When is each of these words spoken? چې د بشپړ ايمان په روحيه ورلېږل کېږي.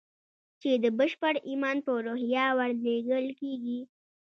چې 0.61 0.69
د 0.83 0.85
بشپړ 0.97 1.33
ايمان 1.49 1.77
په 1.85 1.91
روحيه 2.05 2.45
ورلېږل 2.57 3.25
کېږي. 3.39 3.79